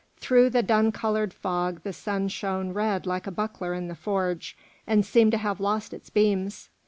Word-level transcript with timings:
Through 0.17 0.49
the 0.49 0.63
dun 0.63 0.91
coloured 0.91 1.31
fog 1.31 1.83
the 1.83 1.93
sun 1.93 2.27
shone 2.29 2.73
red 2.73 3.05
like 3.05 3.27
a 3.27 3.31
buckler 3.31 3.75
in 3.75 3.87
the 3.87 3.93
forge, 3.93 4.57
and 4.87 5.05
seemed 5.05 5.31
to 5.33 5.37
have 5.37 5.59
lost 5.59 5.93
its 5.93 6.09
beams. 6.09 6.71